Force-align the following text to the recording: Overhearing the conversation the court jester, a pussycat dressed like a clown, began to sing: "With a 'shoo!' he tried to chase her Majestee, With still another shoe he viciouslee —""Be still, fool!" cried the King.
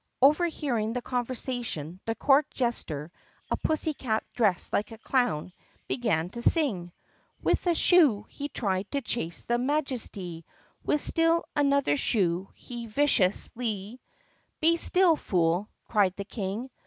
Overhearing 0.23 0.93
the 0.93 1.01
conversation 1.03 1.99
the 2.07 2.15
court 2.15 2.49
jester, 2.49 3.11
a 3.51 3.57
pussycat 3.57 4.23
dressed 4.33 4.73
like 4.73 4.91
a 4.91 4.97
clown, 4.97 5.53
began 5.87 6.29
to 6.31 6.41
sing: 6.41 6.91
"With 7.43 7.67
a 7.67 7.75
'shoo!' 7.75 8.25
he 8.27 8.49
tried 8.49 8.89
to 8.93 9.01
chase 9.01 9.45
her 9.47 9.59
Majestee, 9.59 10.43
With 10.83 11.01
still 11.01 11.45
another 11.55 11.97
shoe 11.97 12.49
he 12.55 12.87
viciouslee 12.87 13.99
—""Be 14.59 14.75
still, 14.77 15.15
fool!" 15.17 15.69
cried 15.87 16.15
the 16.15 16.25
King. 16.25 16.71